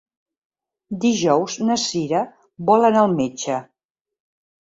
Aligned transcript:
Dijous 1.03 1.57
na 1.67 1.75
Cira 1.83 2.21
vol 2.71 2.89
anar 2.89 3.03
al 3.05 3.13
metge. 3.19 3.59